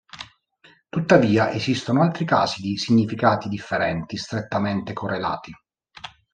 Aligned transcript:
Tuttavia, 0.89 1.51
esistono 1.51 2.01
altri 2.01 2.25
casi 2.25 2.59
di 2.63 2.75
significati 2.75 3.47
differenti 3.47 4.17
strettamente 4.17 4.93
correlati. 4.93 5.51